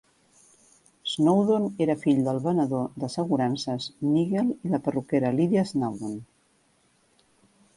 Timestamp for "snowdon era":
1.09-1.95